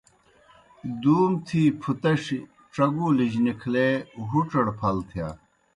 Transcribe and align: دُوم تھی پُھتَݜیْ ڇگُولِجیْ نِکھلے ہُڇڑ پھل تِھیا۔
دُوم 1.01 1.31
تھی 1.45 1.61
پُھتَݜیْ 1.81 2.39
ڇگُولِجیْ 2.73 3.41
نِکھلے 3.45 3.87
ہُڇڑ 4.29 4.65
پھل 4.79 4.97
تِھیا۔ 5.09 5.29